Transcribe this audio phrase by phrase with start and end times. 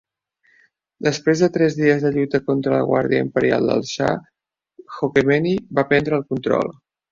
[1.07, 4.09] Després de tres dies de lluita contra la guarida imperial del xa,
[4.97, 6.77] Khomeini va prendre el control.